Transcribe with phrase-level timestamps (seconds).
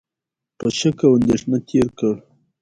[0.57, 2.13] په شک او اندېښنه تېر کړ،